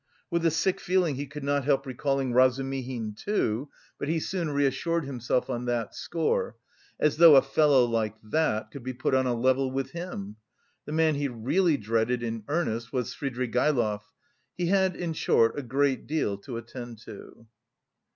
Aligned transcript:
With 0.31 0.43
a 0.47 0.49
sick 0.49 0.79
feeling 0.79 1.13
he 1.13 1.27
could 1.27 1.43
not 1.43 1.63
help 1.63 1.85
recalling 1.85 2.33
Razumihin 2.33 3.13
too, 3.13 3.69
but, 3.99 4.07
he 4.07 4.19
soon 4.19 4.49
reassured 4.49 5.05
himself 5.05 5.47
on 5.47 5.65
that 5.65 5.93
score; 5.93 6.55
as 6.99 7.17
though 7.17 7.35
a 7.35 7.43
fellow 7.43 7.85
like 7.85 8.15
that 8.23 8.71
could 8.71 8.81
be 8.81 8.93
put 8.95 9.13
on 9.13 9.27
a 9.27 9.35
level 9.35 9.69
with 9.69 9.91
him! 9.91 10.37
The 10.85 10.91
man 10.91 11.13
he 11.13 11.27
really 11.27 11.77
dreaded 11.77 12.23
in 12.23 12.43
earnest 12.47 12.91
was 12.91 13.13
Svidrigaïlov.... 13.13 14.01
He 14.57 14.69
had, 14.69 14.95
in 14.95 15.13
short, 15.13 15.59
a 15.59 15.61
great 15.61 16.07
deal 16.07 16.35
to 16.39 16.57
attend 16.57 16.97
to.... 17.05 17.45